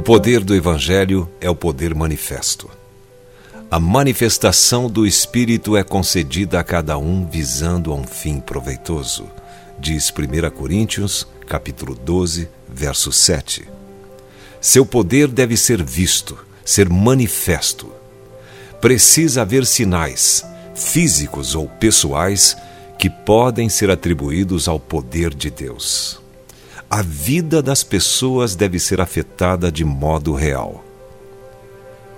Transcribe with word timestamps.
poder 0.00 0.42
do 0.42 0.54
Evangelho 0.54 1.28
é 1.38 1.50
o 1.50 1.54
poder 1.54 1.94
manifesto. 1.94 2.70
A 3.70 3.78
manifestação 3.78 4.88
do 4.88 5.06
Espírito 5.06 5.76
é 5.76 5.82
concedida 5.82 6.58
a 6.58 6.64
cada 6.64 6.96
um 6.96 7.26
visando 7.26 7.92
a 7.92 7.94
um 7.94 8.04
fim 8.04 8.40
proveitoso, 8.40 9.28
diz 9.78 10.10
1 10.10 10.50
Coríntios, 10.50 11.26
capítulo 11.46 11.94
12, 11.94 12.48
verso 12.68 13.12
7. 13.12 13.68
Seu 14.62 14.86
poder 14.86 15.28
deve 15.28 15.58
ser 15.58 15.82
visto, 15.82 16.38
ser 16.64 16.88
manifesto. 16.88 17.92
Precisa 18.80 19.42
haver 19.42 19.66
sinais, 19.66 20.42
físicos 20.74 21.54
ou 21.54 21.68
pessoais, 21.68 22.56
que 22.98 23.10
podem 23.10 23.68
ser 23.68 23.90
atribuídos 23.90 24.68
ao 24.68 24.80
poder 24.80 25.34
de 25.34 25.50
Deus. 25.50 26.21
A 26.94 27.00
vida 27.00 27.62
das 27.62 27.82
pessoas 27.82 28.54
deve 28.54 28.78
ser 28.78 29.00
afetada 29.00 29.72
de 29.72 29.82
modo 29.82 30.34
real. 30.34 30.84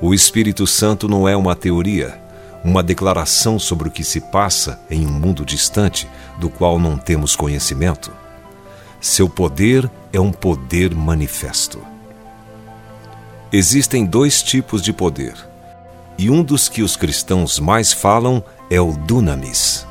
O 0.00 0.12
Espírito 0.12 0.66
Santo 0.66 1.08
não 1.08 1.28
é 1.28 1.36
uma 1.36 1.54
teoria, 1.54 2.20
uma 2.64 2.82
declaração 2.82 3.60
sobre 3.60 3.86
o 3.86 3.92
que 3.92 4.02
se 4.02 4.20
passa 4.20 4.80
em 4.90 5.06
um 5.06 5.12
mundo 5.12 5.44
distante 5.44 6.08
do 6.40 6.50
qual 6.50 6.80
não 6.80 6.98
temos 6.98 7.36
conhecimento. 7.36 8.10
Seu 9.00 9.28
poder 9.28 9.88
é 10.12 10.18
um 10.18 10.32
poder 10.32 10.92
manifesto. 10.92 11.80
Existem 13.52 14.04
dois 14.04 14.42
tipos 14.42 14.82
de 14.82 14.92
poder, 14.92 15.36
e 16.18 16.28
um 16.28 16.42
dos 16.42 16.68
que 16.68 16.82
os 16.82 16.96
cristãos 16.96 17.60
mais 17.60 17.92
falam 17.92 18.42
é 18.68 18.80
o 18.80 18.94
dunamis. 18.94 19.86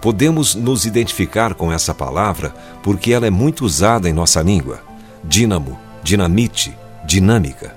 Podemos 0.00 0.54
nos 0.54 0.84
identificar 0.84 1.54
com 1.54 1.72
essa 1.72 1.92
palavra 1.92 2.54
porque 2.82 3.12
ela 3.12 3.26
é 3.26 3.30
muito 3.30 3.64
usada 3.64 4.08
em 4.08 4.12
nossa 4.12 4.40
língua. 4.40 4.80
Dínamo, 5.24 5.78
dinamite, 6.02 6.76
dinâmica. 7.04 7.76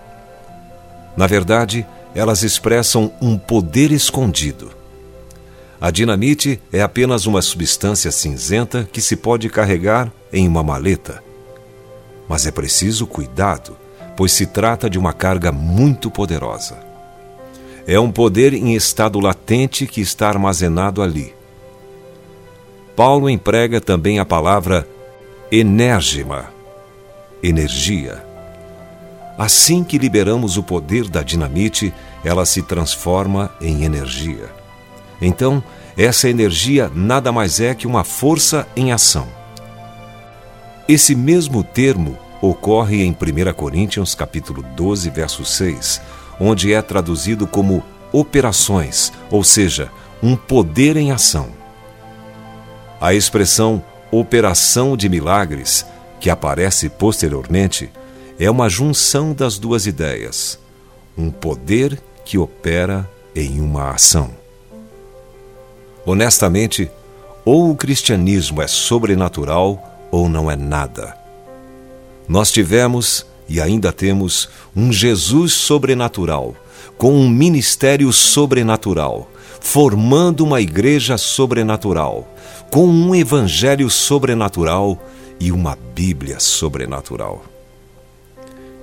Na 1.18 1.26
verdade, 1.26 1.86
elas 2.14 2.44
expressam 2.44 3.12
um 3.20 3.38
poder 3.38 3.92
escondido. 3.92 4.72
A 5.80 5.90
dinamite 5.90 6.62
é 6.72 6.82
apenas 6.82 7.26
uma 7.26 7.42
substância 7.42 8.12
cinzenta 8.12 8.88
que 8.92 9.02
se 9.02 9.16
pode 9.16 9.50
carregar 9.50 10.12
em 10.32 10.48
uma 10.48 10.62
maleta. 10.62 11.24
Mas 12.30 12.46
é 12.46 12.52
preciso 12.52 13.08
cuidado, 13.08 13.76
pois 14.16 14.32
se 14.32 14.46
trata 14.46 14.88
de 14.88 15.00
uma 15.00 15.12
carga 15.12 15.52
muito 15.52 16.12
poderosa. 16.12 16.78
É 17.88 18.00
um 18.00 18.12
poder 18.12 18.54
em 18.54 18.76
estado 18.76 19.20
latente 19.20 19.88
que 19.88 20.02
está 20.02 20.30
armazenado 20.30 21.02
ali 21.02 21.34
Paulo 23.04 23.28
emprega 23.28 23.82
também 23.82 24.20
a 24.20 24.26
palavra 24.26 24.88
enérgima, 25.52 26.52
energia. 27.42 28.24
Assim 29.40 29.84
que 29.84 29.98
liberamos 29.98 30.56
o 30.56 30.62
poder 30.62 31.10
da 31.10 31.24
dinamite, 31.24 31.92
ela 32.24 32.46
se 32.46 32.62
transforma 32.62 33.50
em 33.60 33.86
energia. 33.86 34.52
Então, 35.20 35.64
essa 35.98 36.30
energia 36.30 36.92
nada 36.94 37.32
mais 37.32 37.60
é 37.60 37.74
que 37.74 37.88
uma 37.88 38.04
força 38.04 38.68
em 38.76 38.92
ação. 38.92 39.28
Esse 40.88 41.16
mesmo 41.16 41.64
termo 41.64 42.16
ocorre 42.40 43.04
em 43.04 43.14
1 43.14 43.52
Coríntios 43.54 44.14
capítulo 44.14 44.64
12, 44.76 45.10
verso 45.10 45.44
6, 45.44 46.00
onde 46.40 46.72
é 46.72 46.80
traduzido 46.84 47.48
como 47.48 47.84
operações, 48.12 49.12
ou 49.32 49.44
seja, 49.44 49.90
um 50.22 50.36
poder 50.36 50.98
em 50.98 51.12
ação. 51.12 51.61
A 53.02 53.16
expressão 53.16 53.84
operação 54.12 54.96
de 54.96 55.10
milagres, 55.10 55.84
que 56.20 56.30
aparece 56.30 56.88
posteriormente, 56.88 57.90
é 58.40 58.50
uma 58.50 58.70
junção 58.70 59.34
das 59.34 59.58
duas 59.58 59.88
ideias. 59.88 60.60
Um 61.18 61.32
poder 61.32 62.00
que 62.24 62.38
opera 62.38 63.10
em 63.36 63.60
uma 63.60 63.90
ação. 63.90 64.30
Honestamente, 66.06 66.92
ou 67.44 67.72
o 67.72 67.76
cristianismo 67.76 68.62
é 68.62 68.68
sobrenatural 68.68 69.82
ou 70.12 70.30
não 70.30 70.52
é 70.52 70.56
nada. 70.56 71.18
Nós 72.28 72.52
tivemos 72.52 73.26
e 73.50 73.60
ainda 73.60 73.92
temos 73.92 74.48
um 74.76 74.94
Jesus 74.94 75.54
sobrenatural, 75.54 76.56
com 76.98 77.14
um 77.14 77.30
ministério 77.30 78.12
sobrenatural, 78.12 79.30
formando 79.60 80.44
uma 80.44 80.62
igreja 80.62 81.18
sobrenatural, 81.18 82.28
com 82.72 82.88
um 82.88 83.14
evangelho 83.14 83.90
sobrenatural 83.90 85.02
e 85.40 85.52
uma 85.52 85.78
Bíblia 85.96 86.40
sobrenatural. 86.40 87.44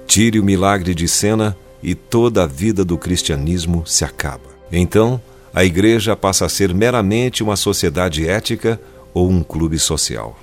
Tire 0.07 0.41
o 0.41 0.45
milagre 0.45 0.95
de 0.95 1.07
cena 1.07 1.57
e 1.83 1.95
toda 1.95 2.45
a 2.45 2.47
vida 2.47 2.85
do 2.85 2.99
cristianismo 2.99 3.87
se 3.87 4.05
acaba. 4.05 4.49
Então, 4.71 5.21
a 5.55 5.65
igreja 5.65 6.17
passa 6.17 6.47
a 6.47 6.49
ser 6.49 6.75
meramente 6.75 7.43
uma 7.43 7.57
sociedade 7.57 8.29
ética 8.29 8.81
ou 9.15 9.29
um 9.29 9.43
clube 9.43 9.79
social. 9.79 10.39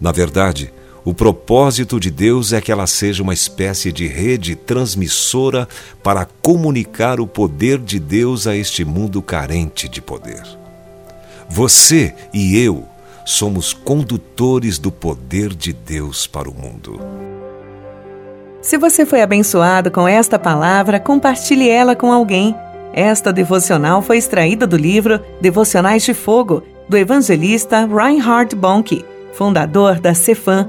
Na 0.00 0.12
verdade, 0.12 0.72
o 1.04 1.12
propósito 1.12 1.98
de 1.98 2.10
Deus 2.10 2.52
é 2.52 2.60
que 2.60 2.70
ela 2.70 2.86
seja 2.86 3.24
uma 3.24 3.34
espécie 3.34 3.90
de 3.90 4.06
rede 4.06 4.54
transmissora 4.54 5.68
para 6.02 6.28
comunicar 6.40 7.18
o 7.18 7.26
poder 7.26 7.78
de 7.78 7.98
Deus 7.98 8.46
a 8.46 8.54
este 8.54 8.84
mundo 8.84 9.20
carente 9.20 9.88
de 9.88 10.00
poder. 10.00 10.42
Você 11.48 12.14
e 12.32 12.56
eu 12.56 12.86
somos 13.26 13.72
condutores 13.72 14.78
do 14.78 14.92
poder 14.92 15.52
de 15.54 15.72
Deus 15.72 16.26
para 16.26 16.48
o 16.48 16.54
mundo. 16.54 17.00
Se 18.60 18.78
você 18.78 19.04
foi 19.04 19.22
abençoado 19.22 19.90
com 19.90 20.06
esta 20.06 20.38
palavra, 20.38 21.00
compartilhe 21.00 21.68
ela 21.68 21.96
com 21.96 22.12
alguém. 22.12 22.54
Esta 22.94 23.32
devocional 23.32 24.02
foi 24.02 24.18
extraída 24.18 24.68
do 24.68 24.76
livro 24.76 25.20
Devocionais 25.40 26.04
de 26.04 26.14
Fogo, 26.14 26.62
do 26.88 26.96
evangelista 26.96 27.86
Reinhard 27.86 28.54
Bonnke, 28.54 29.04
fundador 29.32 29.98
da 29.98 30.14
Cefam, 30.14 30.68